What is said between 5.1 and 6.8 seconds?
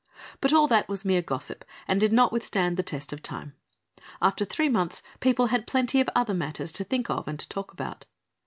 people had plenty of other matters